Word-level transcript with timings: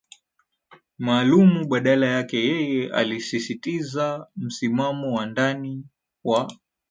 maalumu 0.97 1.65
Badala 1.67 2.05
yake 2.07 2.37
yeye 2.47 2.93
alisisitiza 2.93 4.27
msimamo 4.35 5.13
wa 5.13 5.25
ndani 5.25 5.83
wa 6.23 6.51